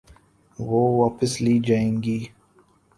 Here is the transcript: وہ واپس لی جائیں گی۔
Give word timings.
وہ 0.59 0.81
واپس 0.97 1.41
لی 1.41 1.59
جائیں 1.59 2.03
گی۔ 2.03 2.19